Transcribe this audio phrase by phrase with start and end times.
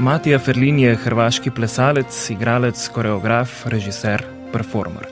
[0.00, 5.04] Matija Ferlin je hrvaški plesalec, igralec, koreograf, režiser, performer.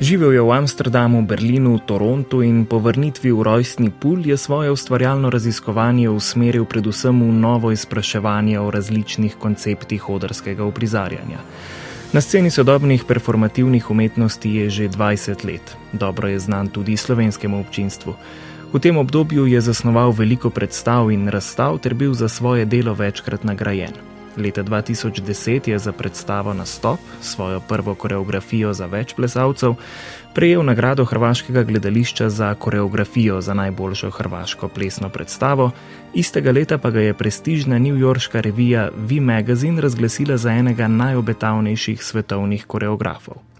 [0.00, 5.28] Živel je v Amsterdamu, Berlinu, Torontu in po vrnitvi v rojstni pul je svoje ustvarjalno
[5.30, 11.44] raziskovanje usmeril predvsem v novo izpraševanje o različnih konceptih odrskega uprizarjanja.
[12.12, 18.16] Na sceni sodobnih performativnih umetnosti je že 20 let, dobro je znan tudi slovenskemu občinstvu.
[18.72, 23.44] V tem obdobju je zasnoval veliko predstav in razstav ter bil za svoje delo večkrat
[23.44, 24.13] nagrajen.
[24.36, 29.74] Leta 2010 je za predstavo Nastop, svojo prvo koreografijo za več plesalcev,
[30.34, 35.70] prejel nagrado Hrvaškega gledališča za koreografijo za najboljšo hrvaško plesno predstavo,
[36.14, 43.53] istega leta pa ga je prestižna newyorška revija V-Magazine razglasila za enega najobetavnejših svetovnih koreografov.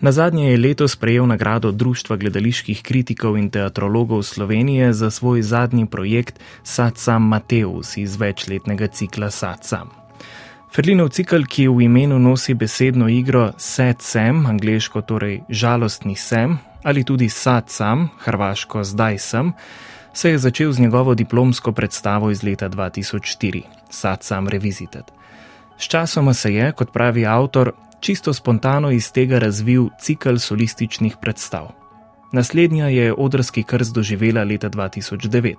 [0.00, 5.86] Na zadnje je letos prejel nagrado Društva gledaliških kritikov in teatrologov Slovenije za svoj zadnji
[5.86, 9.90] projekt Sad Sam Mateus iz večletnega cikla Sad Sam.
[10.74, 17.04] Ferlinov cikl, ki v imenu nosi besedno igro Sad Sam, angliško torej žalostni sem, ali
[17.04, 19.52] tudi Sad Sam, hrvaško zdaj sem,
[20.12, 25.04] se je začel z njegovo diplomsko predstavo iz leta 2004, Sad Sam Revisited.
[25.78, 31.80] Sčasoma se je, kot pravi avtor, čisto spontano iz tega razvil cikl solističnih predstav.
[32.32, 35.54] Naslednja je odrski krst doživela leta 2009.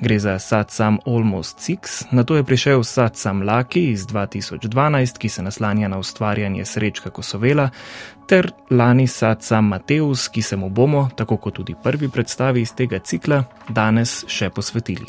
[0.00, 5.18] Gre za Sad Sam Almost Six, na to je prišel Sad Sam Lucky iz 2012,
[5.18, 7.70] ki se naslanja na ustvarjanje Srečka Kosovela,
[8.28, 12.74] ter lani Sad Sam Mateus, ki se mu bomo, tako kot tudi prvi predstavi iz
[12.74, 15.06] tega cikla, danes še posvetili.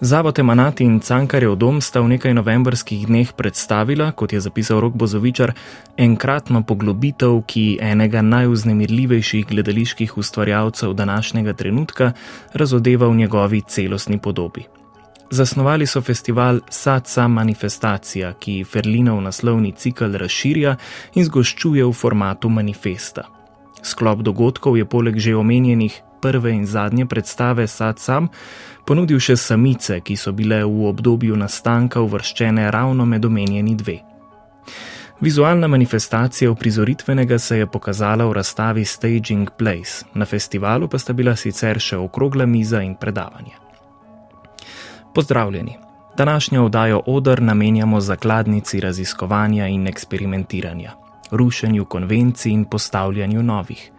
[0.00, 4.94] Zavod Emanati in Cankarjev dom sta v nekaj novembrskih dneh predstavila, kot je zapisal Rok
[4.94, 5.50] Bozovičar,
[5.98, 12.12] enkratno poglobitev, ki enega najuznemirljivejših gledaliških ustvarjalcev današnjega trenutka
[12.54, 14.64] razodeva v njegovi celostni podobi.
[15.30, 20.76] Zasnovali so festival Sadca Manifestacija, ki Ferlinov naslovni cikl razširja
[21.14, 23.26] in zgoščuje v formatu manifesta.
[23.82, 28.28] Sklop dogodkov je poleg že omenjenih prve in zadnje predstave Sad Sam
[28.86, 33.98] ponudil še samice, ki so bile v obdobju nastanka uvrščene ravno med omenjeni dve.
[35.20, 41.36] Vizualna manifestacija uprizoritvenega se je pokazala v razstavi Staging Place, na festivalu pa sta bila
[41.36, 43.58] sicer še okrogla miza in predavanje.
[45.14, 45.76] Pozdravljeni!
[46.18, 50.92] Današnjo oddajo Odr namenjamo zakladnici raziskovanja in eksperimentiranja,
[51.30, 53.90] rušenju konvencij in postavljanju novih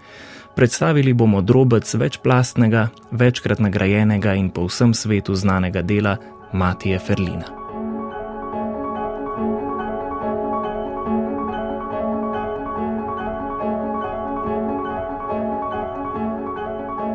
[0.60, 6.18] predstavili bomo drobec večplastnega, večkrat nagrajenega in po vsem svetu znanega dela
[6.54, 7.46] Matije Ferlina.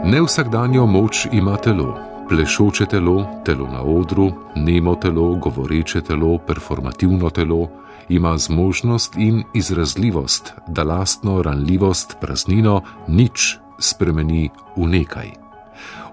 [0.04, 7.30] Ne vsakdanjo moč ima telo, plešoče telo, telo na odru, nemo telo, govoreče telo, performativno
[7.30, 7.68] telo,
[8.08, 15.30] ima zmožnost in izrazljivost, da lastno ranljivost, praznino, nič spremeni v nekaj.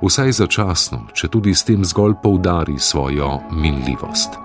[0.02, 4.40] Vsaj začasno, če tudi s tem zgolj poudari svojo minljivost.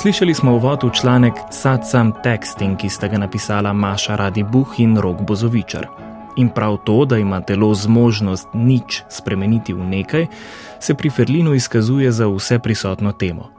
[0.00, 4.80] Slišali smo uvod v članek Sad Sam Texting, ki sta ga napisala Maša Radi Buh
[4.80, 6.09] in Rok Bozovičar.
[6.36, 10.26] In prav to, da ima telo zmožnost nič spremeniti v nekaj,
[10.80, 13.50] se pri Ferlinu izkazuje za vse prisotno temo.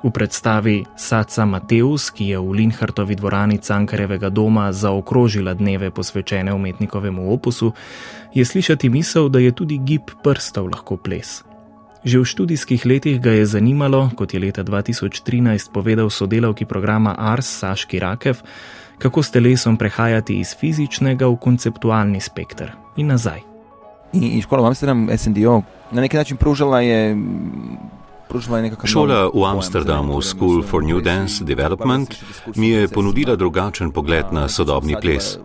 [0.00, 7.32] V predstavi Saca Mateus, ki je v Linhartovi dvorani Cankarevega doma zaokrožila dneve posvečene umetnikovemu
[7.32, 7.72] opusu,
[8.32, 11.44] je slišati misel, da je tudi gib prstov lahko ples.
[12.00, 17.44] Že v študijskih letih ga je zanimalo, kot je leta 2013 povedal sodelavki programa Ars
[17.60, 18.40] Saški Rakev,
[19.00, 23.40] kako s telesom prehajati iz fizičnega v konceptualni spektr in nazaj.
[24.12, 27.16] In, in škola v Amsterdamu, SNDO, na neki način pružala je.
[28.84, 32.14] Šola v Amsterdamu, School for New Dance Development,
[32.54, 35.38] mi je ponudila drugačen pogled na sodobni ples.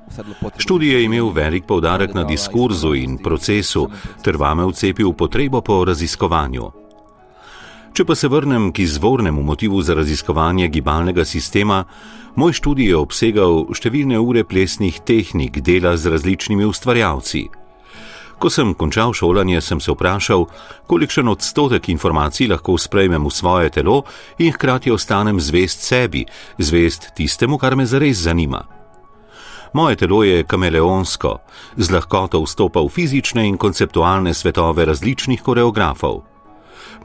[0.58, 3.90] Študij je imel velik povdarek na diskurzu in procesu,
[4.22, 6.86] ter vame vcepil potrebo po raziskovanju.
[7.96, 11.86] Če pa se vrnem k izvornemu motivu za raziskovanje gibalnega sistema,
[12.36, 17.46] Moj študij je obsegal številne ure plesnih tehnik dela z različnimi ustvarjalci.
[18.36, 20.44] Ko sem končal šolanje, sem se vprašal,
[20.92, 24.02] kolikšen odstotek informacij lahko sprejmem v svoje telo
[24.36, 26.26] in hkrati ostanem zvest sebi,
[26.60, 28.66] zvest tistemu, kar me zares zanima.
[29.72, 31.40] Moje telo je kameleonsko,
[31.80, 36.24] z lahkoto vstopa v fizične in konceptualne svetove različnih koreografov.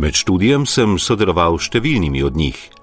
[0.02, 2.79] Med študijem sem sodeloval s številnimi od njih.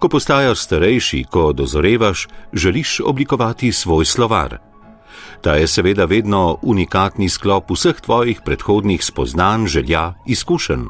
[0.00, 4.58] Ko postajaš starejši, ko dozorevaš, želiš oblikovati svoj slovar.
[5.40, 10.84] Ta je seveda vedno unikatni sklop vseh tvojih predhodnih spoznanj, želja, izkušenj.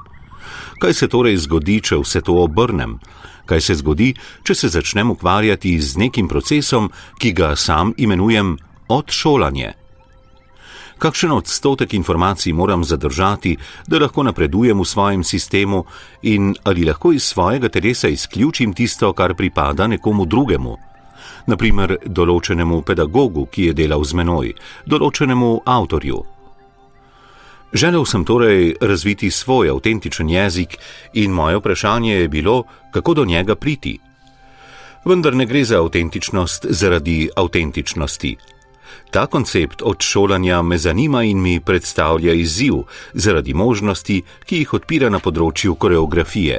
[0.79, 2.99] Kaj se torej zgodi, če vse to obrnem?
[3.47, 8.57] Kaj se zgodi, če se začnem ukvarjati z nekim procesom, ki ga sam imenujem
[8.89, 9.84] odšolanje?
[11.05, 13.57] Kakšen odstotek informacij moram zadržati,
[13.87, 15.85] da lahko napredujem v svojem sistemu
[16.23, 20.77] in ali lahko iz svojega telesa izključim tisto, kar pripada nekomu drugemu?
[21.47, 24.55] naprimer določenemu pedagogu, ki je delal z menoj,
[24.89, 26.23] določenemu avtorju.
[27.75, 30.79] Želel sem torej razviti svoj avtentičen jezik
[31.13, 32.63] in moje vprašanje je bilo,
[32.95, 33.99] kako do njega priti.
[35.05, 38.54] Vendar ne gre za avtentičnost zaradi avtentičnosti.
[39.15, 42.75] Ta koncept odšolanja me zanima in mi predstavlja izziv
[43.13, 46.57] zaradi možnosti, ki jih odpira na področju koreografije.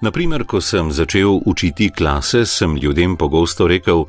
[0.00, 4.06] Naprimer, ko sem začel učiti klase, sem ljudem pogosto rekel: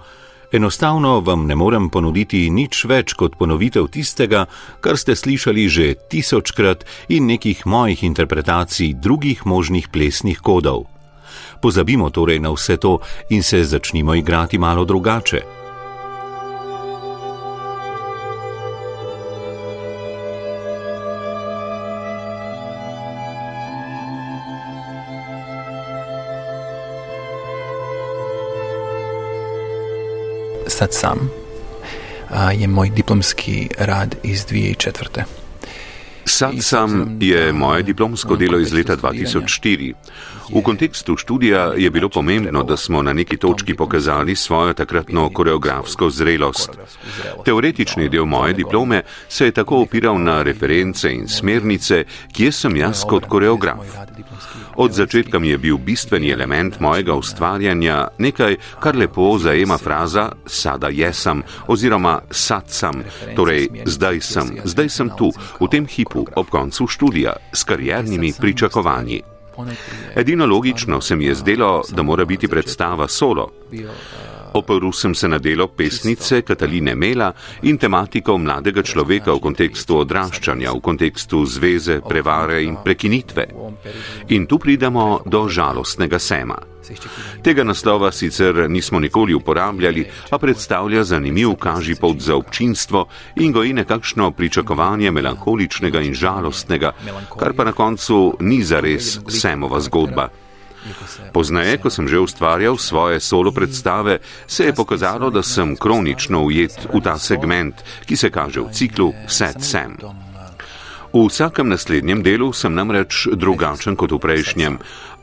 [0.55, 4.45] Enostavno vam ne morem ponuditi nič več kot ponovitev tistega,
[4.79, 10.87] kar ste slišali že tisočkrat in nekih mojih interpretacij drugih možnih plesnih kodov.
[11.59, 15.54] Pozabimo torej na vse to in se začnimo igrati malo drugače.
[30.75, 31.29] Sad sam
[32.53, 35.44] je moj diplomski rad iz 2004.
[36.25, 39.93] Sad sam je moje diplomsko delo iz leta 2004.
[40.53, 46.09] V kontekstu študija je bilo pomembno, da smo na neki točki pokazali svojo takratno koreografsko
[46.09, 46.69] zrelost.
[47.45, 53.03] Teoretični del moje diplome se je tako opiral na reference in smernice, kje sem jaz
[53.09, 53.85] kot koreograf.
[54.75, 60.87] Od začetka mi je bil bistveni element mojega ustvarjanja nekaj, kar lepo zajema fraza sada
[60.87, 63.03] jesam oziroma sad sem,
[63.35, 69.21] torej zdaj sem, zdaj sem tu, v tem hipu, ob koncu študija, s kariernimi pričakovanji.
[70.15, 73.51] Edino logično se mi je zdelo, da mora biti predstava solo.
[74.55, 80.71] Oprl sem se na delo pesnice Kataline Mela in tematiko mladega človeka v kontekstu odraščanja,
[80.71, 83.49] v kontekstu zveze, prevare in prekinitve.
[84.31, 86.55] In tu pridemo do žalostnega sema.
[87.43, 93.73] Tega naslova sicer nismo nikoli uporabljali, a predstavlja zanimiv kaži pot za občinstvo in goji
[93.73, 96.93] nekakšno pričakovanje melankoličnega in žalostnega,
[97.39, 100.29] kar pa na koncu ni zares semova zgodba.
[101.33, 106.87] Poznaje, ko sem že ustvarjal svoje solo predstave, se je pokazalo, da sem kronično ujet
[106.93, 107.75] v ta segment,
[108.05, 109.97] ki se kaže v ciklu Set Sem.
[111.15, 114.73] V vsakem naslednjem delu sem namreč drugačen kot v prejšnjem,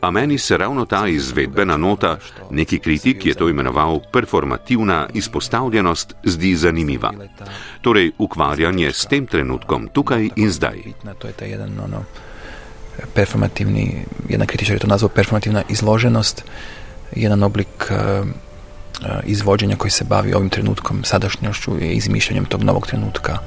[0.01, 2.17] a meni se ravno ta izvedbena nota,
[2.51, 7.13] neki kritik je to imenoval performativna izpostavljenost, zdi zanimiva.
[7.81, 10.81] Torej, ukvarjanje s tem trenutkom tukaj in zdaj
[13.15, 16.45] performativni, jedan kritičar je to nazvao performativna izloženost,
[17.17, 18.27] jedan oblik uh,
[19.25, 23.39] izvođenja koji se bavi ovim trenutkom, sadašnjošću i izmišljanjem tog novog trenutka.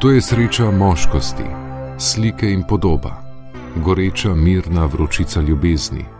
[0.00, 1.44] To je sreča moškosti,
[1.98, 3.22] slike in podoba,
[3.76, 6.15] goreča mirna vročica ljubezni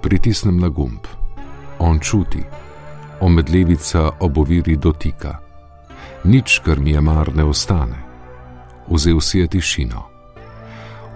[0.00, 1.06] pritisnem na gumb.
[1.78, 2.42] On čuti,
[3.20, 5.38] omedlevica oboviri dotika.
[6.24, 7.98] Nič, kar mi je mar, ne ostane.
[8.88, 10.02] Vzel si je tišino.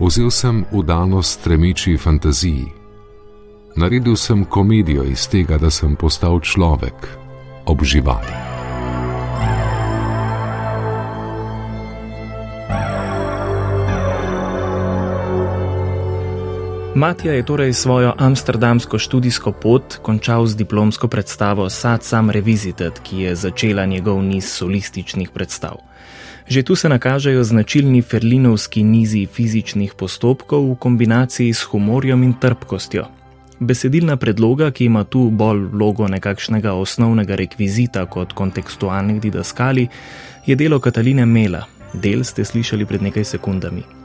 [0.00, 2.72] Vzel sem udanost stremiči fantaziji.
[3.76, 7.08] Naredil sem komedijo iz tega, da sem postal človek,
[7.66, 8.50] obživali.
[17.00, 23.19] Matija je torej svojo amsterdamsko študijsko pot končal z diplomsko predstavo Sad Sam Revisited, ki
[23.19, 25.78] je začela njegov niz solističnih predstav.
[26.47, 33.07] Že tu se nakažejo značilni ferlinovski nizi fizičnih postopkov v kombinaciji s humorjem in trpkostjo.
[33.61, 39.88] Besedilna predloga, ki ima tu bolj vlogo nekakšnega osnovnega rekvizita kot kontekstualnih didaskali,
[40.47, 41.64] je delo Kataline Mela,
[41.95, 44.00] del ste slišali pred nekaj sekundami.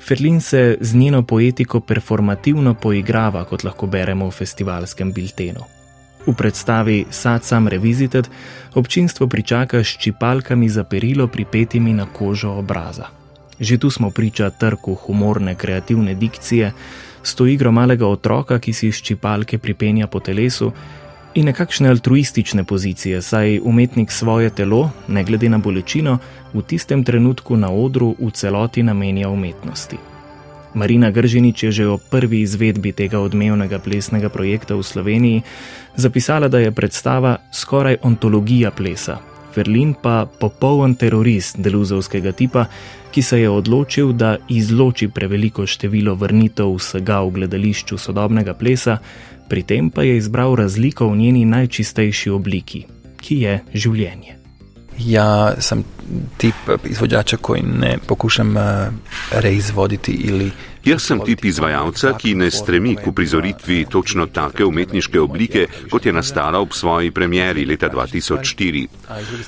[0.00, 5.60] Ferlin se z njeno poetiko performativno poigrava, kot lahko beremo v festivalskem biltenu.
[6.26, 8.28] V predstavi Sad Sam Revisited
[8.74, 13.06] občinstvo pričaka s čipalkami za perilo pripetimi na kožo obraza.
[13.60, 16.72] Že tu smo priča trku humorne kreativne dikcije,
[17.22, 20.72] s to igro malega otroka, ki si ščipalke pripenja po telesu,
[21.34, 26.18] in nekakšne altruistične pozicije, saj umetnik svoje telo, ne glede na bolečino,
[26.54, 29.96] v tistem trenutku na odru v celoti namenja umetnosti.
[30.74, 35.42] Marina Gržinič je že o prvi izvedbi tega odmevnega plesnega projekta v Sloveniji
[35.96, 39.18] zapisala, da je predstava skoraj ontologija plesa,
[39.54, 42.66] Ferlin pa popoln terorist deluzovskega tipa,
[43.10, 48.98] ki se je odločil, da izloči preveliko število vrnitev vsega v gledališču sodobnega plesa,
[49.50, 52.84] pri tem pa je izbral razliko v njeni najčistejši obliki,
[53.20, 54.39] ki je življenje.
[55.06, 55.84] Ja sam
[56.36, 56.54] tip
[56.84, 58.62] izvođača koji ne pokušam uh,
[59.30, 60.50] reizvoditi ili
[60.84, 66.12] Jaz sem tip izvajalca, ki ne stremi k uprizoritvi točno take umetniške oblike, kot je
[66.12, 68.86] nastala ob svoji premjeri leta 2004.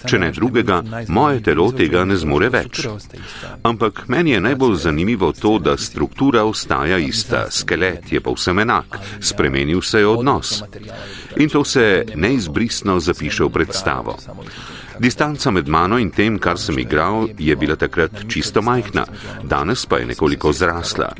[0.07, 2.85] Če ne drugega, moje telo tega ne zmore več.
[3.63, 9.81] Ampak meni je najbolj zanimivo to, da struktura ostaja ista, skelet je povsem enak, spremenil
[9.81, 10.63] se je odnos.
[11.41, 14.19] In to se neizbrisno zapiše v predstavo.
[14.99, 19.05] Distanca med mano in tem, kar sem igral, je bila takrat čisto majhna,
[19.43, 21.13] danes pa je nekoliko zrasla.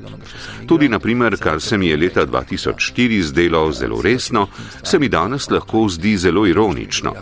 [0.67, 4.47] Tudi, naprimer, kar se mi je leta 2004 zdelo zelo resno,
[4.83, 7.15] se mi danes lahko zdi zelo ironično.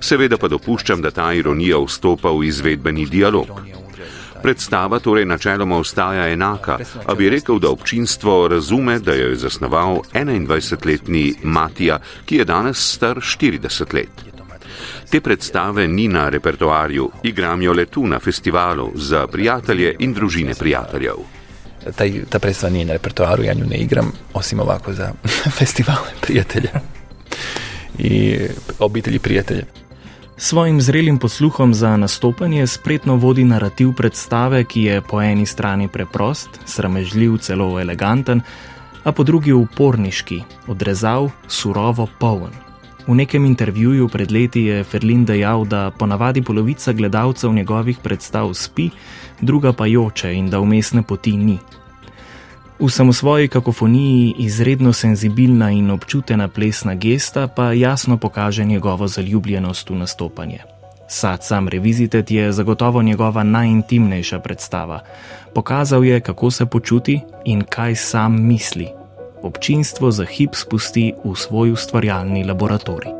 [0.00, 3.46] Seveda pa dopuščam, da ta ironija vstopa v izvedbeni dialog.
[4.42, 10.02] Predstava torej načeloma ostaja enaka, a bi rekel, da občinstvo razume, da jo je zasnoval
[10.14, 14.35] 21-letni Matija, ki je danes star 40 let.
[15.10, 20.54] Te predstave ni na repertoarju, igram jo le tu na festivalu za prijatelje in družine
[20.54, 21.14] prijateljev.
[21.96, 25.12] Ta, ta predstava nije na repertoaru, ja nju ne igram, osim ovako za
[25.58, 26.70] festivale prijatelja
[27.98, 28.38] i
[28.78, 29.64] obitelji prijatelja.
[30.36, 36.48] Svojim zrelim posluhom za nastopanje spretno vodi narativ predstave, ki je po eni strani preprost,
[36.64, 38.40] sramežljiv, celo eleganten,
[39.04, 42.65] a po drugi uporniški, odrezav, surovo poln.
[43.06, 48.90] V nekem intervjuju pred leti je Ferlin dejal, da ponavadi polovica gledalcev njegovih predstav spi,
[49.40, 51.58] druga pa joče in da umestne poti ni.
[52.78, 59.94] V samosvoji kakofoniji izredno senzibilna in občutena plesna gesta pa jasno pokaže njegovo zaljubljenost v
[59.94, 60.58] nastopanje.
[61.08, 65.00] Sad sam Revisited je zagotovo njegova najintimnejša predstava.
[65.54, 68.88] Pokazal je, kako se počuti in kaj sam misli,
[69.46, 73.12] občinstvo za hip spusti v svoj ustvarjalni laboratorij.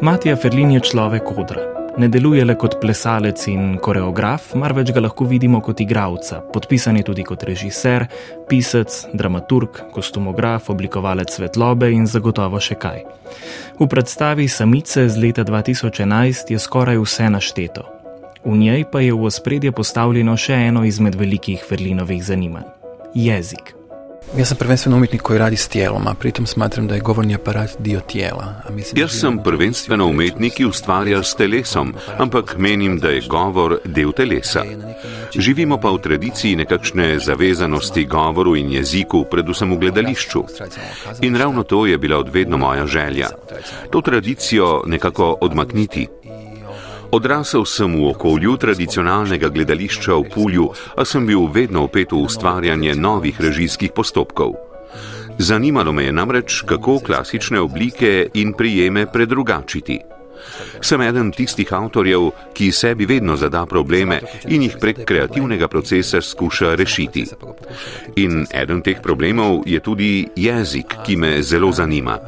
[0.00, 5.24] Matija Ferlin je človek odra ne deluje le kot plesalec in koreograf, marveč ga lahko
[5.28, 8.06] vidimo kot igralca, podpisan je tudi kot režiser,
[8.48, 13.04] pisec, dramaturg, kostumograf, oblikovalec svetlobe in zagotovo še kaj.
[13.80, 17.86] V predstavi Samice z leta 2011 je skoraj vse našteto.
[18.46, 22.68] V njej pa je v ospredje postavljeno še eno izmed velikih Ferlinovih zanimanj:
[23.14, 23.75] jezik.
[24.34, 27.70] Ja sam prvenstveno umjetnik koji radi s tijelom, a pritom smatram da je govorni aparat
[27.78, 28.54] dio tijela.
[28.68, 33.78] A mislim, Jaz sem prvenstveno umetnik, ki ustvarja s telesom, ampak menim, da je govor
[33.84, 34.64] del telesa.
[35.38, 40.44] Živimo pa v tradiciji nekakšne zavezanosti govoru in jeziku, predvsem v gledališču.
[41.22, 43.28] In ravno to je bila odvedno moja želja.
[43.90, 46.08] To tradicijo nekako odmakniti.
[47.10, 50.66] Odrasel sem v okolju tradicionalnega gledališča v Pulju,
[50.98, 54.58] a sem bil vedno opet v ustvarjanje novih režijskih postopkov.
[55.38, 60.16] Zanimalo me je namreč, kako klasične oblike in prijeme predrugačiti.
[60.80, 66.74] Sem eden tistih avtorjev, ki sebi vedno zada probleme in jih prek kreativnega procesa skuša
[66.74, 67.24] rešiti.
[68.16, 72.18] In eden teh problemov je tudi jezik, ki me zelo zanima.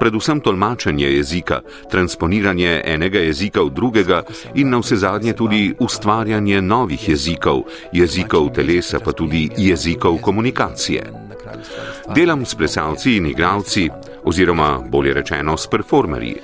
[0.00, 4.22] Predvsem tolmačenje jezika, transponiranje enega jezika v drugega
[4.54, 11.02] in na vse zadnje tudi ustvarjanje novih jezikov, jezikov telesa, pa tudi jezikov komunikacije.
[12.14, 13.90] Delam s plesalci in igravci,
[14.24, 16.36] oziroma bolje rečeno s performerji.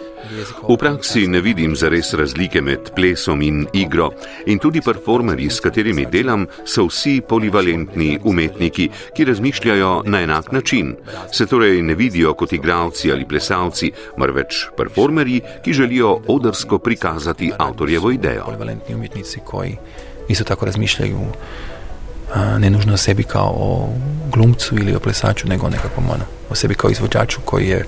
[0.68, 4.10] V praksi ne vidim zares razlike med plesom in igro
[4.46, 10.96] in tudi performerji, s katerimi delam, so vsi polivalentni umetniki, ki razmišljajo na enak način.
[11.32, 18.10] Se torej ne vidijo kot igravci ali plesalci, marveč performerji, ki želijo odrsko prikazati avtorjevo
[18.10, 18.44] idejo.
[18.44, 19.76] Polivalentni umetnici, koji
[20.28, 21.18] isto tako razmišljajo.
[22.58, 23.88] Ne nužno o sebi kao o
[24.32, 27.84] glumcu ili o plesaču, nego o nekakvom ono, o sebi kao izvođaču koji je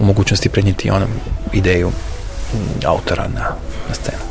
[0.00, 1.10] u mogućnosti prenijeti onom
[1.52, 1.90] ideju
[2.86, 3.40] autora na,
[3.88, 4.28] na scenu.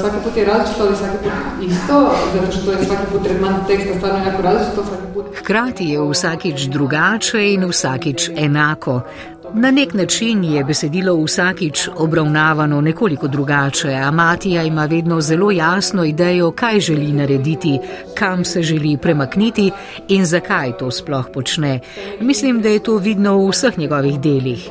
[0.00, 1.32] Svaki put je različito, ali svaki put
[1.70, 4.84] isto, zato što je svaki put tretman teksta stvarno jako različito.
[5.14, 5.26] Put...
[5.38, 9.00] Hkrati je vsakič drugače in vsakič enako.
[9.56, 16.04] Na nek način je besedilo vsakič obravnavano nekoliko drugače, a Matija ima vedno zelo jasno
[16.04, 17.78] idejo, kaj želi narediti,
[18.14, 19.70] kam se želi premakniti
[20.08, 21.80] in zakaj to sploh počne.
[22.20, 24.68] Mislim, da je to vidno v vseh njegovih delih.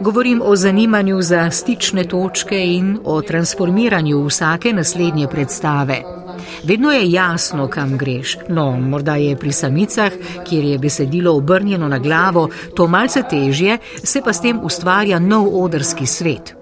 [0.00, 6.21] Govorim o zanimanju za stične točke in o transformiranju vsake naslednje predstave.
[6.64, 8.36] Vedno je jasno, kam greš.
[8.48, 10.12] No, morda je pri samicah,
[10.48, 15.62] kjer je besedilo obrnjeno na glavo, to malce težje, se pa s tem ustvarja nov
[15.64, 16.54] odrski svet.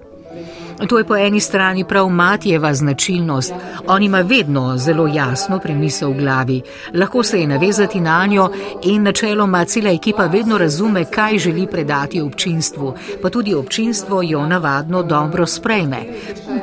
[0.87, 3.53] To je po eni strani prav Matjeva značilnost.
[3.87, 6.61] On ima vedno zelo jasno premisel v glavi.
[6.93, 8.49] Lahko se je navezati na njo
[8.83, 15.03] in načeloma cela ekipa vedno razume, kaj želi predati občinstvu, pa tudi občinstvo jo navadno
[15.03, 15.97] dobro sprejme.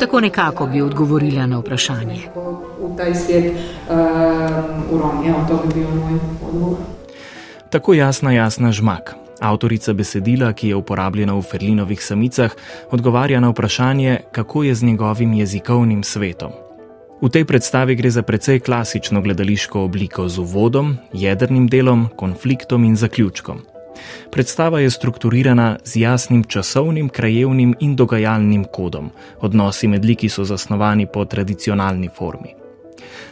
[0.01, 2.23] Tako nekako bi odgovorila na vprašanje.
[7.71, 9.15] Tako jasna, jasna žmak.
[9.41, 12.55] Avtorica besedila, ki je uporabljena v Ferlinovih samicah,
[12.91, 16.51] odgovarja na vprašanje, kako je z njegovim jezikovnim svetom.
[17.23, 22.97] V tej predstavi gre za precej klasično gledališko obliko z uvodom, jedrnim delom, konfliktom in
[22.97, 23.63] zaključkom.
[24.31, 29.11] Predstava je strukturirana z jasnim časovnim, krajevnim in dogajalnim kodom.
[29.41, 32.58] Odnosi med liki so zasnovani po tradicionalni formi.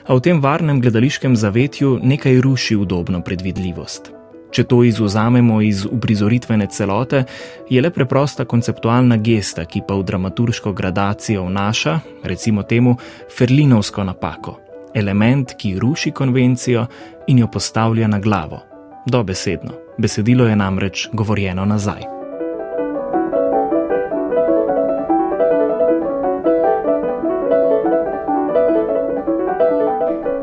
[0.06, 4.12] A v tem varnem gledališkem zavetju nekaj ruši udobno predvidljivost.
[4.50, 7.24] Če to izuzamemo iz uprizoritvene celote,
[7.70, 12.96] je le preprosta konceptualna gesta, ki pa v dramaturško gradacijo vnaša, recimo temu,
[13.36, 14.58] ferlinovsko napako.
[14.94, 16.86] Element, ki ruši konvencijo
[17.28, 18.62] in jo postavlja na glavo.
[19.06, 19.76] Dobesedno.
[19.98, 22.15] Besedilo je namreč govorjeno nazaj.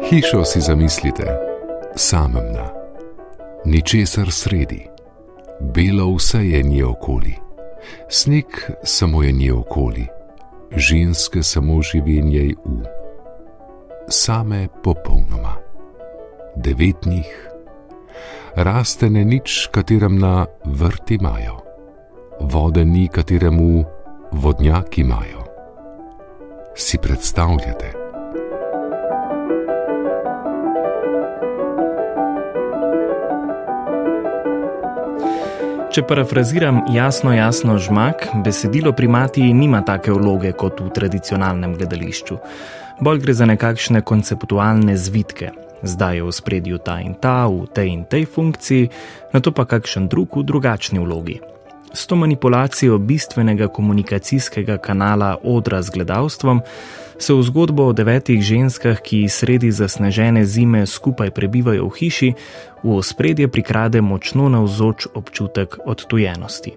[0.10, 1.24] Hišo si zamislite,
[1.96, 2.68] samem na
[3.66, 4.88] ničesar sredi,
[5.60, 7.36] belo vse je nje okoli,
[8.10, 8.46] sneg
[8.84, 10.08] samo je nje okoli,
[10.76, 12.84] ženske samo živi njej v,
[14.10, 15.56] same popolnoma,
[16.56, 17.50] devet njih,
[18.56, 21.58] raste ne nič, katerem na vrti imajo,
[22.40, 23.86] vode ni, kateremu
[24.32, 25.44] vodnjaki imajo.
[26.76, 28.03] Si predstavljate?
[35.94, 42.38] Če parafraziram jasno, jasno žmak, besedilo pri Matiji nima take vloge kot v tradicionalnem gledališču.
[42.98, 45.52] Bolj gre za nekakšne konceptualne zvitke.
[45.86, 48.90] Zdaj je v spredju ta in ta, v tej in tej funkciji,
[49.38, 51.38] na to pa kakšen drug v drugačni vlogi.
[51.94, 56.62] S to manipulacijo bistvenega komunikacijskega kanala odra z gledalstvom
[57.18, 62.34] se v zgodbo o devetih ženskah, ki sredi zasnežene zime skupaj prebivajo v hiši,
[62.84, 66.74] v ospredje prikrade močno navzoč občutek odtujenosti.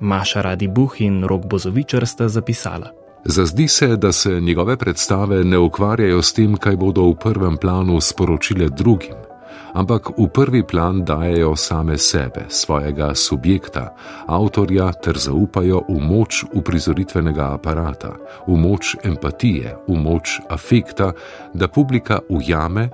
[0.00, 2.90] Maša Radi Buh in Rok Bozovičar sta zapisala.
[3.24, 8.00] Zazdi se, da se njegove predstave ne ukvarjajo s tem, kaj bodo v prvem planu
[8.00, 9.14] sporočile drugim,
[9.72, 13.94] ampak v prvi plan dajo same sebe, svojega subjekta,
[14.26, 21.12] avtorja ter zaupajo v moč uprizoritvenega aparata, v moč empatije, v moč afekta,
[21.54, 22.90] da publika ujame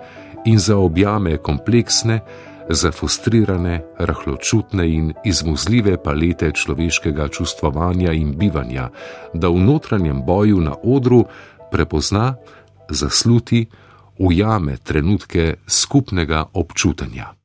[0.47, 2.21] in zaobjame kompleksne,
[2.69, 8.91] zafrustrirane, rahločutne in izmuzljive palete človeškega čustvovanja in bivanja,
[9.35, 11.25] da v notranjem boju na odru
[11.73, 12.35] prepozna,
[12.89, 13.67] zasluti,
[14.19, 17.38] ujame trenutke skupnega občutanja.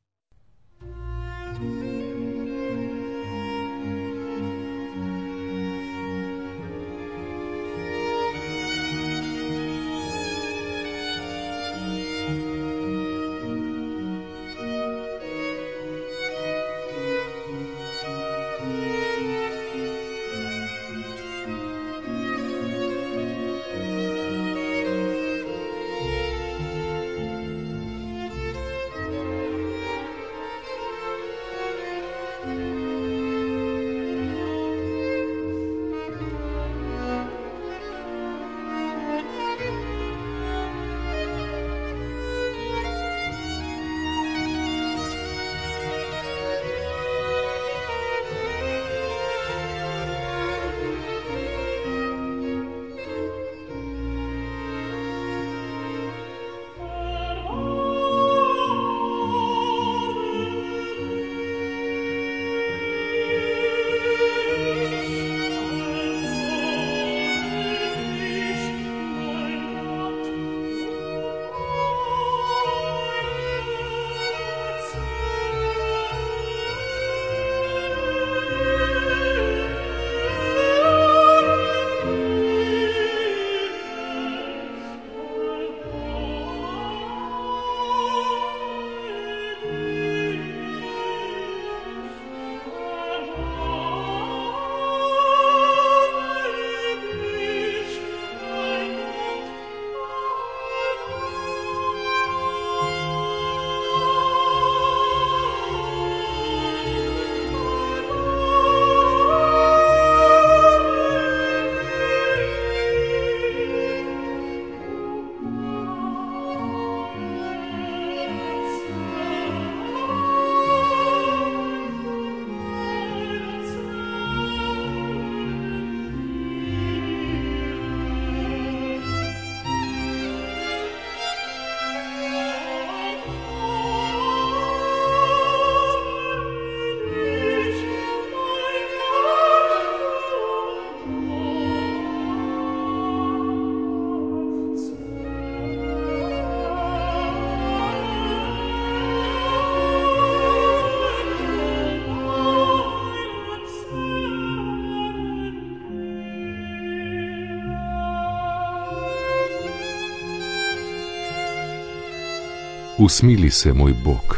[163.04, 164.36] Usmili se, moj Bog,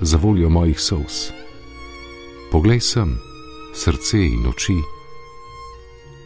[0.00, 1.30] za voljo mojih sous.
[2.52, 3.18] Poglej sem,
[3.74, 4.74] srce in oči,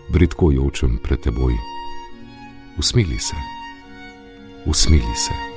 [0.09, 1.53] bridko jočem pred teboj.
[2.79, 3.37] Usmili se,
[4.67, 5.48] usmili se.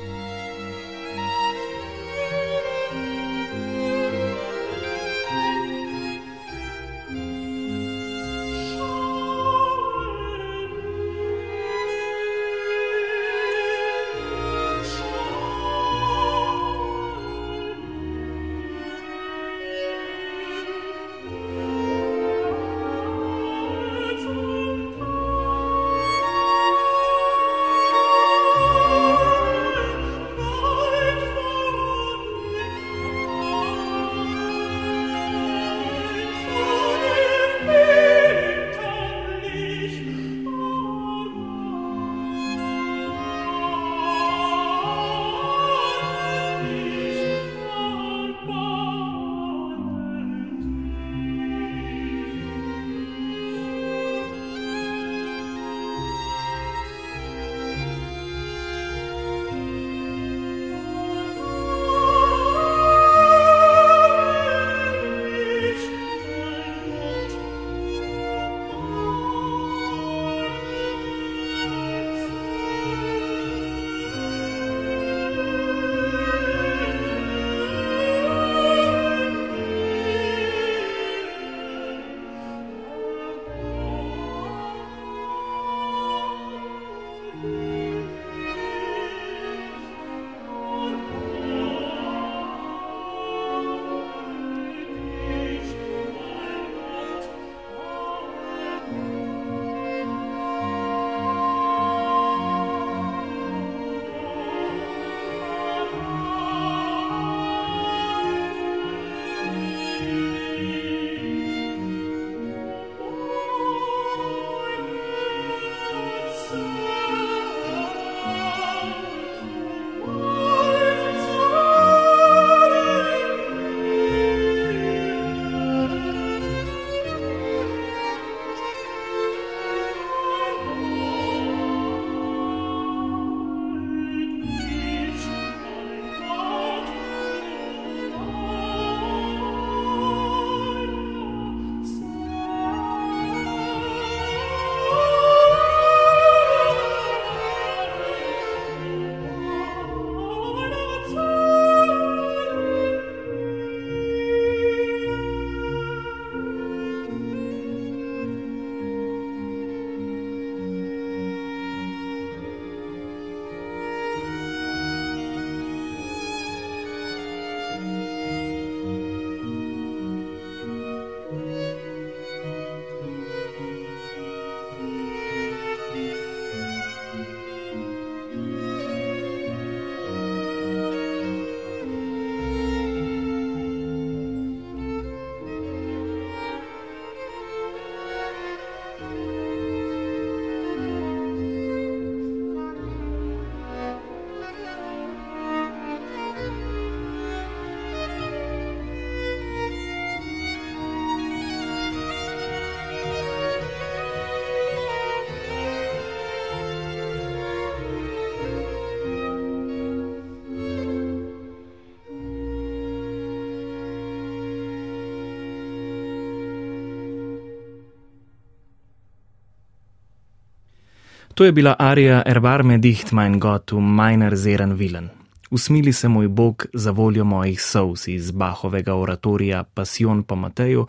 [221.41, 225.07] To je bila arija Erbarme dicht mein Gott um meiner Zeren Willen.
[225.49, 230.85] Usmili se moj Bog za voljo mojih sous iz Bahovega oratorija Passion po Mateju,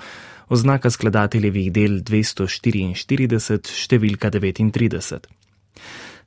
[0.48, 5.30] oznaka skladateljevih del 244, številka 39.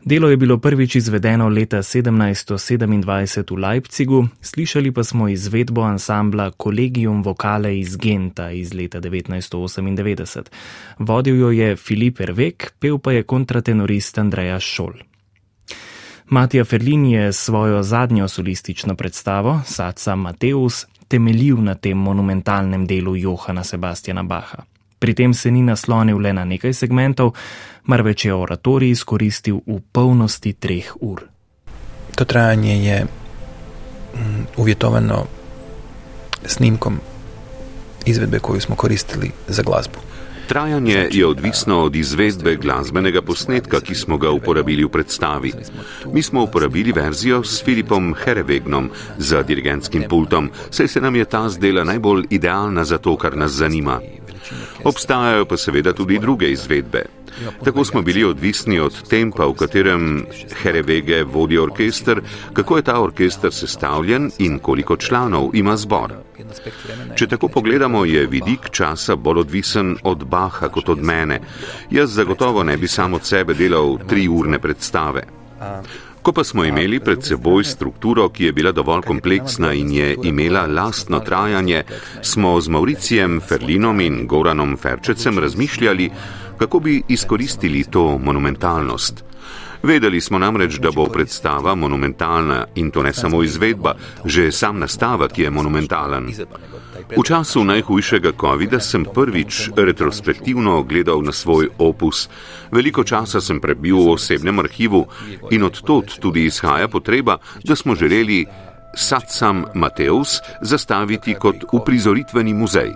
[0.03, 7.23] Delo je bilo prvič izvedeno leta 1727 v Leipzigu, slišali pa smo izvedbo ansambla Collegium
[7.23, 10.41] Vocale iz Genta iz leta 1998.
[10.99, 14.93] Vodil jo je Filip Ervek, pel pa je kontratenorist Andreja Šol.
[16.29, 23.63] Matija Ferlin je svojo zadnjo solistično predstavo, Saca Mateus, temeljil na tem monumentalnem delu Johana
[23.63, 24.63] Sebastiana Baha.
[24.99, 27.35] Pri tem se ni naslonil le na nekaj segmentov,
[27.85, 31.21] marveč je oratorij izkoristil v polnosti treh ur.
[32.15, 35.25] To trajanje je mm, uvjetovano
[36.45, 36.99] snimkom
[38.05, 39.99] izvedbe koju smo koristili za glazbu.
[40.47, 45.51] Trajanje je odvisno od izvedbe glasbenega posnetka, ki smo ga uporabili v predstavi.
[46.13, 51.49] Mi smo uporabili verzijo s Filipom Herevegnom za dirigentskim pultom, saj se nam je ta
[51.49, 53.99] zdela najbolj idealna za to, kar nas zanima.
[54.83, 57.05] Obstajajo pa seveda tudi druge izvedbe.
[57.63, 60.25] Tako smo bili odvisni od tempa, v katerem
[60.61, 62.21] Herevege vodi orkester,
[62.53, 66.13] kako je ta orkester sestavljen in koliko članov ima zbor.
[67.15, 71.39] Če tako pogledamo, je vidik časa bolj odvisen od Baha kot od mene.
[71.91, 75.23] Jaz zagotovo ne bi sam od sebe delal tri urne predstave.
[76.25, 80.65] Ko pa smo imeli pred seboj strukturo, ki je bila dovolj kompleksna in je imela
[80.65, 81.83] lastno trajanje,
[82.21, 86.09] smo z Mauricijem Ferlinom in Goranom Ferčecem razmišljali,
[86.57, 89.23] kako bi izkoristili to monumentalnost.
[89.83, 93.93] Vedeli smo namreč, da bo predstava monumentalna in to ne samo izvedba,
[94.25, 96.31] že sam nastavek je monumentalen.
[97.17, 102.29] V času najhujšega COVID-a sem prvič retrospektivno gledal na svoj opus.
[102.71, 105.05] Veliko časa sem prebil v osebnem arhivu
[105.51, 108.45] in od tod tudi izhaja potreba, da smo želeli
[108.95, 112.91] Satsam Mateus zastaviti kot uprizoritveni muzej.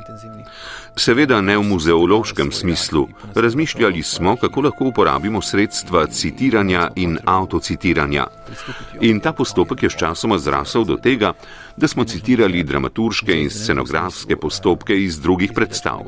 [0.99, 3.07] Seveda ne v muzeološkem smislu.
[3.35, 8.25] Razmišljali smo, kako lahko uporabimo sredstva citiranja in avtocitiranja.
[9.01, 11.33] In ta postopek je sčasoma zrasel do tega,
[11.77, 16.03] da smo citirali dramaturške in scenografske postopke iz drugih predstav.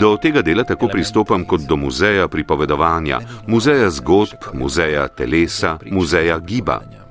[0.00, 7.05] Do tega dela tako pristopam kot do muzeja pripovedovanja, muzeja zgodb, muzeja telesa, muzeja gibanja.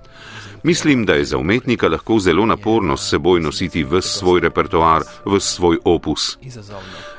[0.65, 5.39] Mislim, da je za umetnika lahko zelo naporno s seboj nositi v svoj repertoar, v
[5.39, 6.38] svoj opus.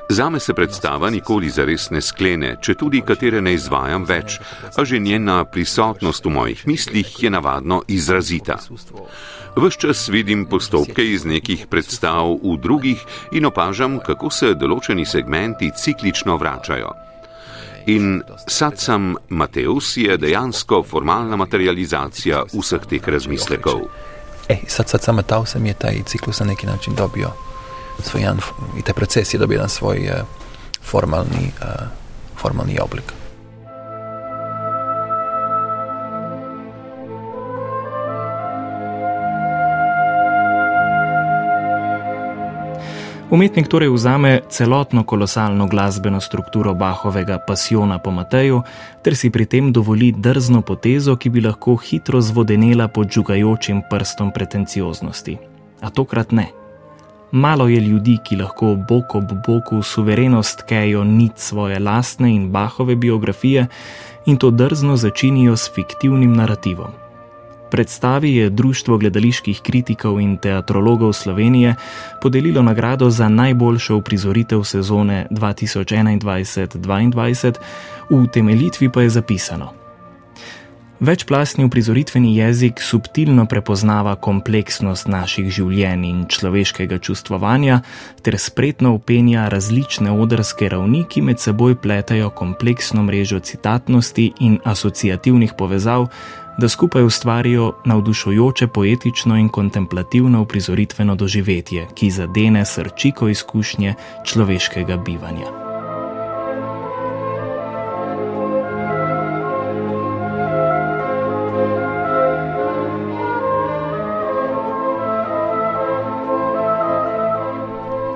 [0.08, 4.40] Zame se predstava nikoli zares ne sklene, če tudi katere ne izvajam več,
[4.76, 8.58] a že njena prisotnost v mojih mislih je navadno izrazita.
[9.56, 12.98] Ves čas vidim postopke iz nekih predstav v drugih
[13.30, 17.05] in opažam, kako se določeni segmenti ciklično vračajo.
[17.86, 23.80] In Satsam Mateus je dejansko formalna materializacija vseh teh razmislekov.
[24.48, 27.30] E, sad Satsam Mateus je taj ciklus na neki način dobio
[28.02, 28.38] svoj jedan,
[28.78, 30.26] i taj proces je dobio jedan svoj uh,
[30.82, 31.86] formalni, uh,
[32.36, 33.12] formalni oblik.
[43.30, 48.62] Umetnik torej vzame celotno kolosalno glasbeno strukturo Bahovega pasiona po Mateju,
[49.02, 54.30] ter si pri tem dovoli drzno potezo, ki bi lahko hitro zvodenela pod žugajočim prstom
[54.30, 55.38] pretencioznosti.
[55.80, 56.46] A tokrat ne.
[57.32, 62.94] Malo je ljudi, ki lahko bok ob boku suvereno stkejo nit svoje lastne in Bahove
[62.96, 63.66] biografije
[64.26, 67.05] in to drzno začinijo s fiktivnim narativom.
[67.70, 71.74] Predstavi je Društvo gledaliških kritikov in teatrologov Slovenije
[72.22, 77.52] podelilo nagrado za najboljšo uprizoritev sezone 2021-2022,
[78.10, 79.72] v temeljitvi pa je zapisano:
[81.00, 87.82] Večplastni uprizoritveni jezik subtilno prepoznava kompleksnost naših življenj in človeškega čustvovanja
[88.24, 95.52] ter spretno upenja različne odrske ravni, ki med seboj pletajo kompleksno mrežo citatnosti in asociativnih
[95.58, 96.08] povezav
[96.58, 105.66] da skupaj ustvarijo navdušujoče poetično in kontemplativno uprizoritveno doživetje, ki zadene srčiko izkušnje človeškega bivanja.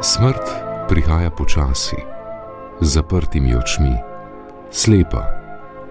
[0.03, 0.51] Smrt
[0.89, 1.97] prihaja počasi,
[2.81, 3.95] z zaprtimi očmi,
[4.71, 5.25] slepa,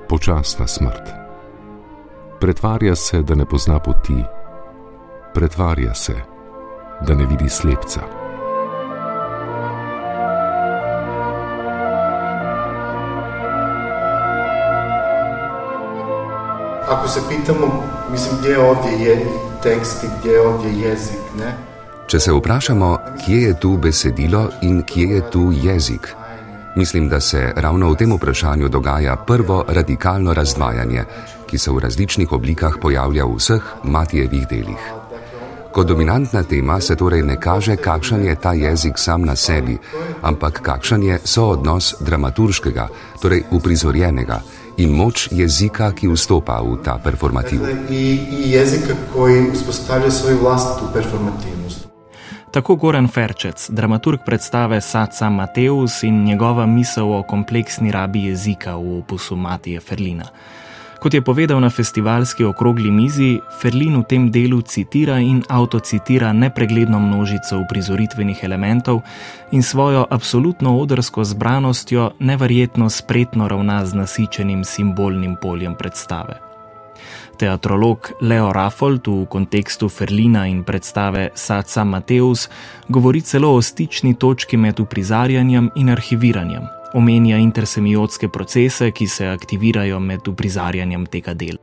[0.09, 1.18] počasna smrt.
[2.39, 4.23] Pretvarja se, da ne pozna poti,
[5.33, 6.13] pretvarja se,
[7.07, 8.01] da ne vidi slepca.
[16.89, 19.25] Ako se pitamo, mislim, kje ovdje je
[19.63, 21.19] tekst in kje ovdje je jezik.
[21.39, 21.57] Ne?
[22.07, 26.07] Če se vprašamo, kje je tu besedilo in kje je tu jezik,
[26.75, 31.03] mislim, da se ravno v tem vprašanju dogaja prvo radikalno razdvajanje,
[31.49, 34.83] ki se v različnih oblikah pojavlja v vseh matijevih delih.
[35.71, 39.77] Kot dominantna tema se torej ne kaže, kakšen je ta jezik sam na sebi,
[40.21, 42.87] ampak kakšen je soodnos dramaturškega,
[43.21, 44.41] torej uprizorjenega
[44.77, 47.61] in moč jezika, ki vstopa v ta performativ.
[47.89, 51.89] In jezika, ki vzpostavlja svoj vlastno performativnost.
[52.51, 58.97] Tako Goran Ferčec, dramaturg predstave Saca Mateus in njegova misel o kompleksni rabi jezika v
[58.99, 60.25] opusu Matije Ferlina.
[60.99, 66.99] Kot je povedal na festivalski okrogli mizi, Ferlin v tem delu citira in autocitira nepregledno
[66.99, 68.99] množico uprizoritvenih elementov
[69.51, 76.35] in svojo absolutno odrsko zbranostjo neverjetno spretno ravna z nasičenim simbolnim poljem predstave.
[77.39, 82.49] Teatrolog Leo Raffold v kontekstu Ferlina in predstave Saca Mateus
[82.87, 89.99] govori celo o stični točki med uprizarjanjem in arhiviranjem omenja intersemiotske procese, ki se aktivirajo
[89.99, 91.59] med uprizarjanjem tega dela.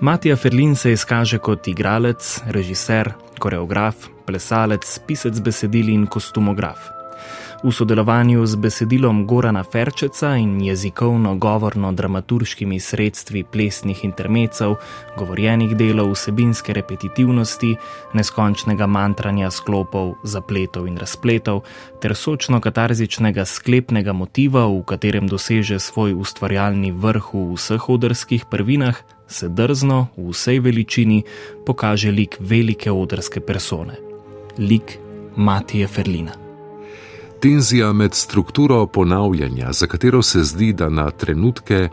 [0.00, 7.01] Matija Ferlin se izkaže kot igralec, režiser, koreograf, plesalec, pisec besedil in kostumograf.
[7.62, 14.74] V sodelovanju z besedilom Gorana Ferčeca in jezikovno-govorno-dramaturškimi sredstvi plesnih intermecev,
[15.18, 17.76] govorjenih delov, vsebinske repetitivnosti,
[18.18, 21.62] neskončnega mantranja sklopov, zapletov in razpletov,
[22.02, 28.98] ter sočno-katarzičnega sklepnega motiva, v katerem doseže svoj ustvarjalni vrh v vseh odrskih prvinah,
[29.30, 31.22] se drzno, v vsej veličini,
[31.62, 33.94] pokaže lik velike odrske persone.
[34.58, 34.98] Lik
[35.36, 36.41] Matije Ferlina
[37.42, 41.88] tenzija med strukturo ponavljanja, za katero se zdi, da na trenutke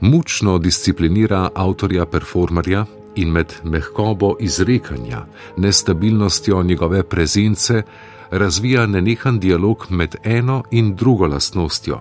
[0.00, 7.82] mučno disciplinira avtorja performerja, in med mehkobo izrekanja, nestabilnostjo njegove prezence,
[8.30, 12.00] razvija nenehan dialog med eno in drugo lastnostjo.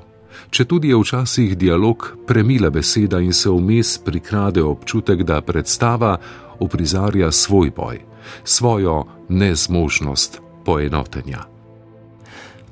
[0.49, 6.17] Če tudi je včasih dialog premila beseda in se vmes prikrade občutek, da predstava
[6.59, 8.01] uprizarja svoj boj,
[8.43, 11.56] svojo nezmožnost poenotenja.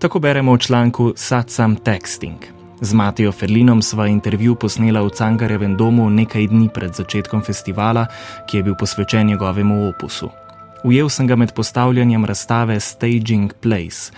[0.05, 2.37] Tako beremo v članku Satsam Texting.
[2.81, 8.05] Z Matijo Ferlinom sva intervju posnela v Cankarevem domu nekaj dni pred začetkom festivala,
[8.45, 10.29] ki je bil posvečen njegovemu opusu.
[10.83, 14.13] Ujel sem ga med postavljanjem razstave Staging Place.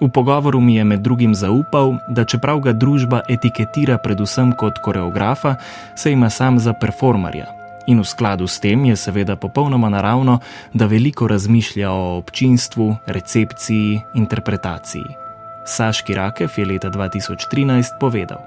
[0.00, 5.56] V pogovoru mi je med drugim zaupal, da čeprav ga družba etiketira predvsem kot koreografa,
[5.96, 7.46] se ima sam za performerja,
[7.86, 10.38] In v skladu s tem je seveda popolnoma naravno,
[10.74, 15.21] da veliko razmišlja o občinstvu, recepciji, interpretaciji.
[15.64, 18.38] Saški Rakev je leta 2013 povedal: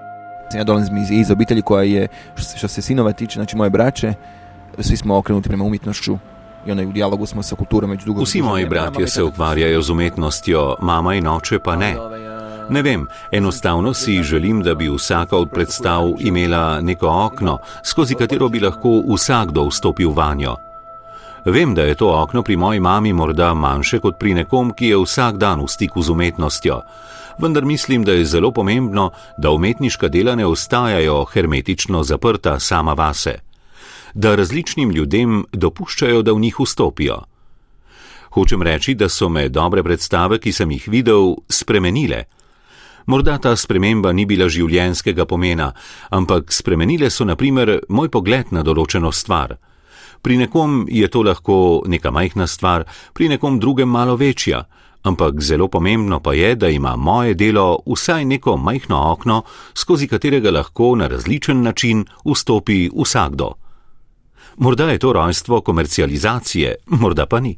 [0.53, 2.07] Ja dolazim iz, iz obitelji koja je,
[2.57, 4.13] što se sinova tiče, znači moje braće,
[4.79, 6.17] svi smo okrenuti prema umjetnošću.
[8.21, 11.95] Vsi moji bratje se ukvarjajo z umetnostjo, mama in oče pa ne.
[12.69, 18.49] Ne vem, enostavno si želim, da bi vsaka od predstav imela neko okno, skozi katero
[18.49, 20.55] bi lahko vsakdo vstopil vanjo.
[21.45, 24.97] Vem, da je to okno pri moji mami morda manjše kot pri nekom, ki je
[24.97, 26.81] vsak dan v stiku z umetnostjo,
[27.41, 33.39] vendar mislim, da je zelo pomembno, da umetniška dela ne ostajajo hermetično zaprta sama vase,
[34.13, 37.23] da različnim ljudem dopuščajo, da v njih vstopijo.
[38.35, 42.23] Hočem reči, da so me dobre predstave, ki sem jih videl, spremenile.
[43.05, 45.69] Morda ta sprememba ni bila življenskega pomena,
[46.09, 49.55] ampak spremenile so naprimer moj pogled na določeno stvar.
[50.25, 54.65] Pri nekom je to lahko neka majhna stvar, pri nekom drugem malo večja,
[55.05, 59.43] ampak zelo pomembno pa je, da ima moje delo vsaj neko majhno okno,
[59.73, 63.51] skozi katerega lahko na različen način vstopi vsakdo.
[64.57, 67.57] Morda je to rojstvo komercializacije, morda pa ni.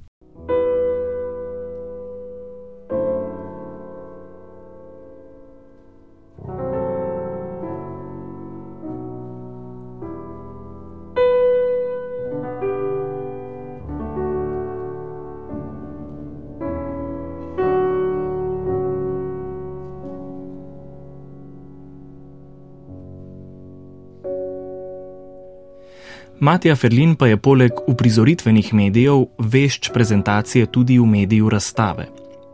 [26.39, 32.05] Matija Ferlin pa je poleg uprizoritvenih medijev vešč prezentacije tudi v mediju razstave.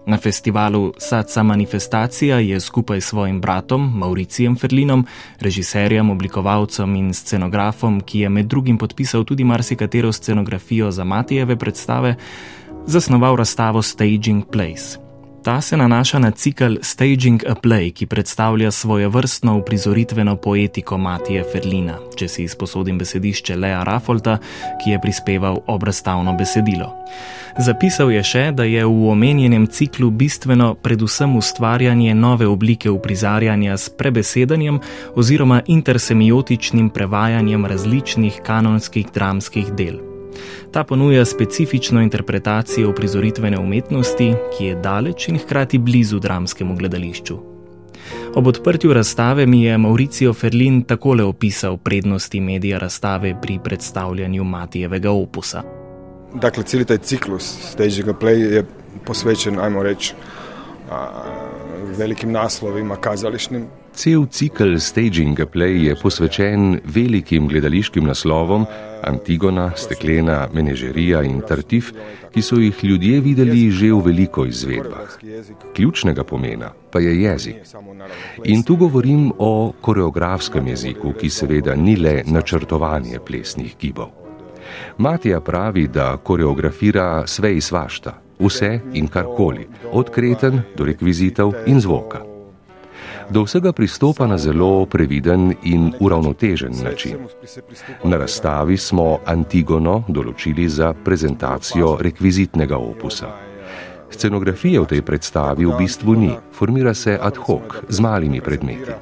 [0.05, 5.05] Na festivalu Sadca Manifestacija je skupaj s svojim bratom Mauricijem Ferlinom,
[5.39, 12.15] režiserjem, oblikovalcem in scenografom, ki je med drugim podpisal tudi marsikatero scenografijo za Matijeve predstave,
[12.85, 15.02] zasnoval razstavo Staging Place.
[15.43, 21.43] Ta se nanaša na cikl Staging a Play, ki predstavlja svoje vrstno uprizoritveno poetiko Matije
[21.51, 24.37] Ferlina, če si izposodim besedišče Lea Raffolta,
[24.83, 26.93] ki je prispeval obrazstavno besedilo.
[27.57, 33.89] Zapisal je še, da je v omenjenem ciklu bistveno predvsem ustvarjanje nove oblike uprizarjanja s
[33.89, 34.79] prebesedanjem
[35.15, 40.12] oziroma intersemiotičnim prevajanjem različnih kanonskih dramskih del.
[40.71, 47.39] Ta ponuja specifično interpretacijo prizoritvene umetnosti, ki je daleč in hkrati blizu dramskemu gledališču.
[48.35, 55.11] Ob odprtju razstave mi je Mauricio Ferlin takole opisal prednosti medija razstave pri predstavljanju Matijevega
[55.11, 55.63] opusa.
[56.33, 58.65] Dakle, cel ta ciklus Staging Play je
[59.05, 60.13] posvečen, ajmo reči,
[61.97, 63.67] velikim naslovima kazališnim.
[63.93, 68.65] Cel cikl Staging a Play je posvečen velikim gledališkim naslovom
[69.03, 71.91] Antigona, Steklena, Menežerija in Tartif,
[72.33, 75.19] ki so jih ljudje videli že v veliko izvedbah.
[75.75, 77.55] Ključnega pomena pa je jezik.
[78.45, 84.09] In tu govorim o koreografskem jeziku, ki seveda ni le načrtovanje plesnih gibov.
[84.97, 91.79] Matija pravi, da koreografira sve iz svašta, vse in karkoli, od kreten do rekvizitev in
[91.79, 92.32] zvoka
[93.29, 97.17] do vsega pristopa na zelo previden in uravnotežen način.
[98.03, 103.31] Na razstavi smo Antigono določili za prezentacijo rekvizitnega opusa.
[104.09, 108.93] Scenografije v tej predstavi v bistvu ni, formira se ad hoc z malimi predmeti.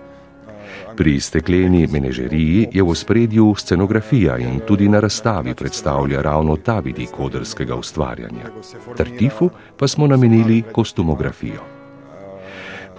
[0.95, 7.19] Pri stekleni menežeriji je v spredju scenografija in tudi na razstavi predstavlja ravno ta vidik
[7.19, 8.51] odrskega ustvarjanja.
[8.97, 11.80] Tartifu pa smo namenili kostumografijo.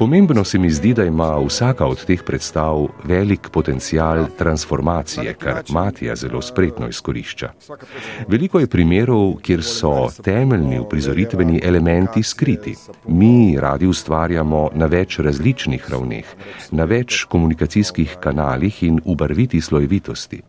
[0.03, 6.16] Pomembno se mi zdi, da ima vsaka od teh predstav velik potencial transformacije, kar Matija
[6.16, 7.53] zelo spretno izkorišča.
[8.28, 12.74] Veliko je primerov, kjer so temeljni uprizoritveni elementi skriti.
[13.07, 16.34] Mi radi ustvarjamo na več različnih ravneh,
[16.70, 20.42] na več komunikacijskih kanalih in v barviti slojevitosti.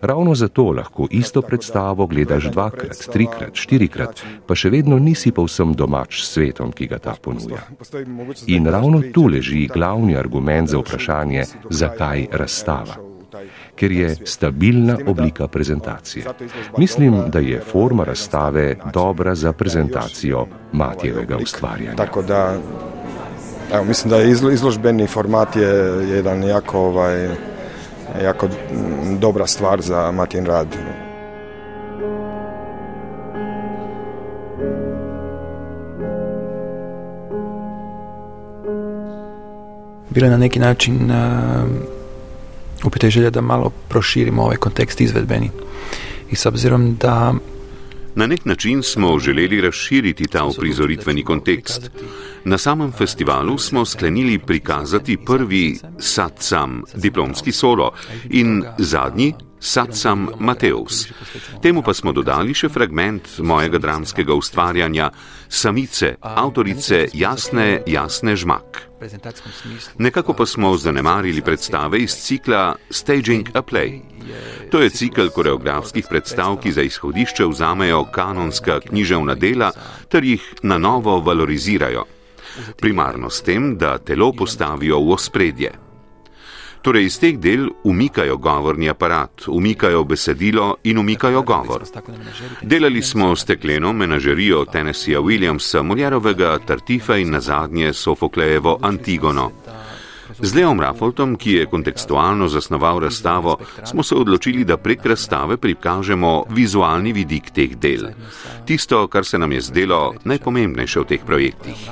[0.00, 6.22] Ravno zato lahko isto predstavo gledaš dvakrat, trikrat, štirikrat, pa še vedno nisi povsem domač
[6.22, 7.62] s svetom, ki ga ta ponuja.
[8.46, 13.00] In ravno tu leži glavni argument za vprašanje, zakaj razstava.
[13.74, 16.24] Ker je stabilna oblika prezentacije.
[16.78, 21.96] Mislim, da je forma razstave dobra za prezentacijo Matijevega ustvarjanja.
[21.96, 22.54] Tako da,
[23.72, 25.72] evo, mislim, da je izložbeni format je
[26.14, 27.28] jedan jako ovaj,
[28.22, 28.48] jako
[29.18, 30.66] dobra stvar za Matin rad.
[40.10, 45.50] Bilo je na neki način uh, želja da malo proširimo ovaj kontekst izvedbeni.
[46.30, 47.34] I s obzirom da
[48.16, 51.90] Na nek način smo želeli razširiti ta uprizoritveni kontekst.
[52.44, 57.92] Na samem festivalu smo sklenili prikazati prvi Satsam, diplomski solo,
[58.30, 61.08] in zadnji Satsam Mateus.
[61.62, 65.10] Temu pa smo dodali še fragment mojega dramskega ustvarjanja
[65.48, 68.93] Samice, avtorice Jasne, Jasne Žmak.
[69.98, 74.00] Nekako pa smo zanemarili predstave iz cikla Staging a Play.
[74.70, 79.72] To je cikl koreografskih predstav, ki za izhodišče vzamejo kanonska književna dela
[80.08, 82.04] ter jih na novo valorizirajo.
[82.80, 85.83] Primarno s tem, da telo postavijo v ospredje.
[86.84, 91.84] Torej iz teh del umikajo govorni aparat, umikajo besedilo in umikajo govor.
[92.62, 99.50] Delali smo stekleno menažerijo Tennesseeja Williamsa, Moljerovega Tartifa in nazadnje Sofoklejevo Antigono.
[100.38, 106.44] Z Leom Raffoltom, ki je kontekstualno zasnoval razstavo, smo se odločili, da prek razstave prikažemo
[106.50, 108.10] vizualni vidik teh del.
[108.66, 111.88] Tisto, kar se nam je zdelo najpomembnejše v teh projektih.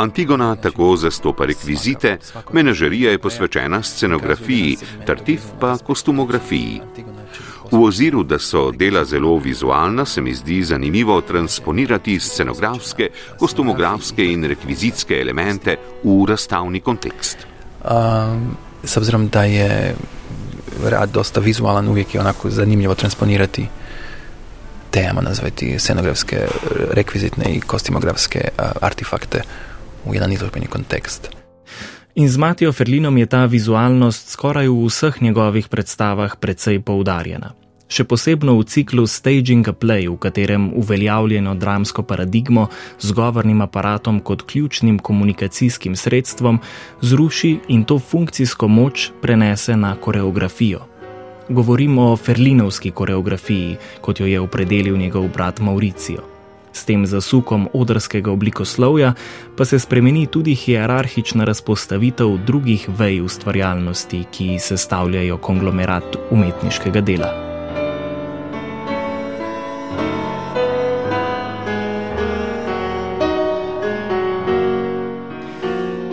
[0.00, 2.18] Antigona tako zastopa rekvizite,
[2.52, 4.76] menažerija je posvečena scenografiji,
[5.06, 6.80] Tartif pa kostumografiji.
[7.72, 14.44] V oziru, da so dela zelo vizualna, se mi zdi zanimivo transponirati scenografske, kostumografske in
[14.44, 17.46] rekvizitske elemente v razstavni kontekst.
[17.84, 19.94] Um, s obzirom, da je
[20.84, 23.66] rad dosta vizualan, uvijek je onako zanimljivo transponirati
[24.90, 26.46] tema, nazvati scenografske,
[26.90, 29.42] rekvizitne i kostumografske uh, artefakte
[30.04, 31.30] v jedan izložbeni kontekst.
[32.14, 37.54] In z Matijo Ferlinom je ta vizualnost skoraj v vseh njegovih predstavah precej poudarjena.
[37.90, 42.68] Še posebno v ciklu Staging a Play, v katerem uveljavljeno dramsko paradigmo
[43.02, 46.60] z govornim aparatom kot ključnim komunikacijskim sredstvom
[47.02, 50.86] zruši in to funkcijsko moč prenese na koreografijo.
[51.48, 56.39] Govorimo o Ferlinovski koreografiji, kot jo je opredelil njegov brat Mauricijo.
[56.72, 59.12] S tem zasukom odrskega oblikoslovja
[59.56, 67.49] pa se spremeni tudi hierarhična razpostavitev drugih vej ustvarjalnosti, ki sestavljajo konglomerat umetniškega dela.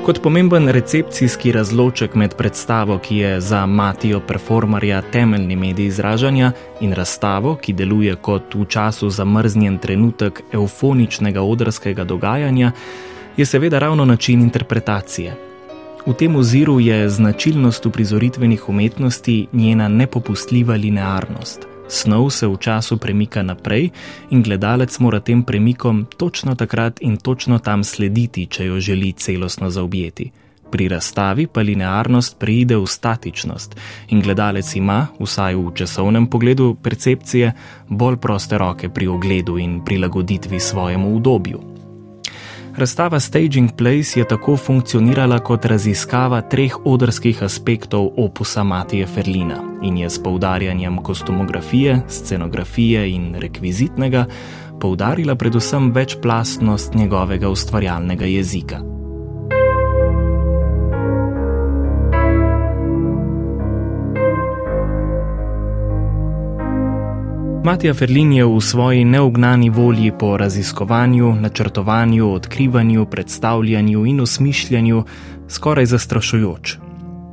[0.07, 6.51] Kot pomemben recepcijski razloček med predstavo, ki je za Matijo performarja temeljni medij izražanja,
[6.81, 12.71] in razstavo, ki deluje kot v času zamrznjen trenutek eufoničnega odrskega dogajanja,
[13.37, 15.35] je seveda ravno način interpretacije.
[16.05, 21.67] V tem oziru je značilnost uprizoritvenih umetnosti njena nepopustljiva linearnost.
[21.87, 23.89] Snov se v času premika naprej
[24.29, 29.69] in gledalec mora tem premikom točno takrat in točno tam slediti, če jo želi celostno
[29.69, 30.31] zaobjeti.
[30.71, 33.75] Pri razstavi pa linearnost preide v statičnost
[34.09, 37.53] in gledalec ima, vsaj v časovnem pogledu percepcije,
[37.87, 41.76] bolj proste roke pri ogledu in prilagoditvi svojemu udobju.
[42.77, 49.97] Razstava Staging Place je tako funkcionirala kot raziskava treh odrskih aspektov opusa Matija Ferlina in
[49.97, 54.25] je s poudarjanjem kostumografije, scenografije in rekvizitnega
[54.79, 58.81] poudarila predvsem večplastnost njegovega ustvarjalnega jezika.
[67.63, 75.03] Matija Ferlin je v svoji neugnani volji po raziskovanju, načrtovanju, odkrivanju, predstavljanju in osmišljanju
[75.47, 76.77] skoraj zastrašujoč.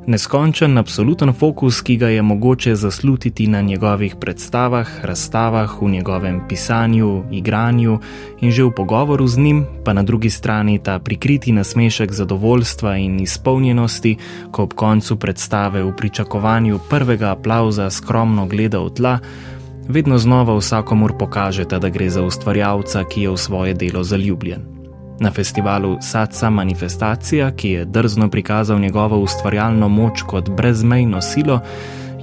[0.06, 7.24] Neskončen, absoluten fokus, ki ga je mogoče zaslutiti na njegovih predstavah, razstavah, v njegovem pisanju,
[7.32, 7.98] igranju
[8.40, 13.20] in že v pogovoru z njim, pa na drugi strani ta prikriti nasmešek zadovoljstva in
[13.20, 14.16] izpolnjenosti,
[14.50, 19.18] ko ob koncu predstave v pričakovanju prvega aplauza skromno gleda v tla,
[19.88, 24.62] vedno znova vsakomur pokažete, da gre za ustvarjalca, ki je v svoje delo zaljubljen.
[25.20, 31.60] Na festivalu Sadca Manifestacija, ki je drzno prikazal njegovo ustvarjalno moč kot brezmejno silo,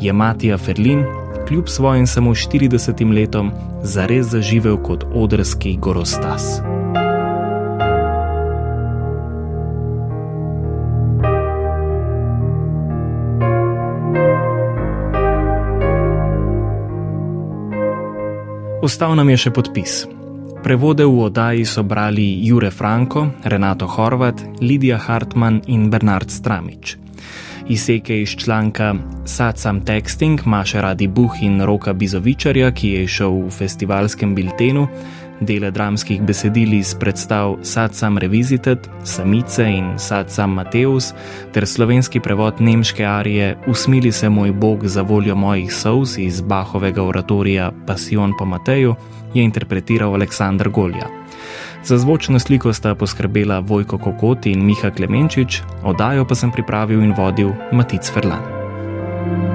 [0.01, 1.03] je Matija Ferlin,
[1.47, 3.51] kljub svojim samo 40 letom,
[3.84, 6.62] zares zaživel kot odrski gorostas.
[18.82, 19.91] Ostal nam je še podpis.
[20.65, 26.95] Prevode v oddaji so brali Jure Franko, Renato Horvat, Lidija Hartmann in Bernard Stramič.
[27.69, 33.53] Izseke iz članka Satsam Texting Maše Radi Buh in Roka Bizovičarja, ki je šel v
[33.53, 34.88] festivalskem biltenu,
[35.42, 41.14] dele dramskih besedil iz predstav Satsam Revisited, Samice in Satsam Mateus,
[41.54, 47.04] ter slovenski prevod nemške arije Usmili se moj Bog za voljo mojih sous iz Bahovega
[47.04, 48.96] oratorija Passion po Mateju,
[49.34, 51.08] je interpretiral Aleksandr Golja.
[51.84, 57.14] Za zvočno sliko sta poskrbela Vojko Kokoti in Miha Klemenčič, oddajo pa sem pripravil in
[57.18, 59.51] vodil Matic Ferlan.